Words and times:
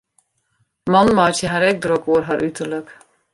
Mannen 0.95 1.17
meitsje 1.19 1.51
har 1.51 1.67
ek 1.67 1.83
drok 1.85 2.09
oer 2.15 2.27
har 2.31 2.43
uterlik. 2.49 2.91